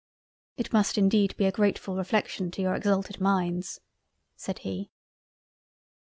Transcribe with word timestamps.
"It 0.57 0.73
must 0.73 0.97
indeed 0.97 1.37
be 1.37 1.43
a 1.45 1.49
most 1.53 1.57
gratefull 1.57 1.95
reflection, 1.95 2.49
to 2.49 2.61
your 2.63 2.73
exalted 2.73 3.21
minds." 3.21 3.81
(said 4.35 4.57
he.) 4.65 4.89